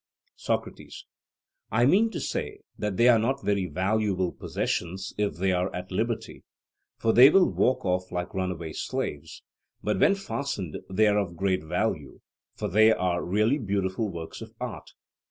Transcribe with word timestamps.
SOCRATES: 0.37 1.05
I 1.71 1.85
mean 1.85 2.09
to 2.09 2.19
say 2.19 2.61
that 2.75 2.97
they 2.97 3.07
are 3.07 3.19
not 3.19 3.43
very 3.45 3.67
valuable 3.67 4.31
possessions 4.31 5.13
if 5.15 5.35
they 5.35 5.51
are 5.51 5.71
at 5.75 5.91
liberty, 5.91 6.43
for 6.97 7.13
they 7.13 7.29
will 7.29 7.47
walk 7.47 7.85
off 7.85 8.11
like 8.11 8.33
runaway 8.33 8.73
slaves; 8.73 9.43
but 9.83 9.99
when 9.99 10.15
fastened, 10.15 10.79
they 10.89 11.05
are 11.05 11.19
of 11.19 11.37
great 11.37 11.63
value, 11.63 12.19
for 12.55 12.67
they 12.67 12.91
are 12.91 13.23
really 13.23 13.59
beautiful 13.59 14.09
works 14.09 14.41
of 14.41 14.53
art. 14.59 14.89